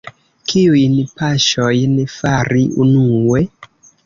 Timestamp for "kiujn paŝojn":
0.53-1.93